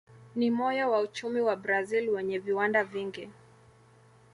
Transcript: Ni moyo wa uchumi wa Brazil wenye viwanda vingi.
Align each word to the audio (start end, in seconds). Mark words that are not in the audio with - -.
Ni 0.35 0.51
moyo 0.51 0.91
wa 0.91 0.99
uchumi 1.01 1.41
wa 1.41 1.55
Brazil 1.55 2.09
wenye 2.09 2.39
viwanda 2.39 2.83
vingi. 2.83 3.29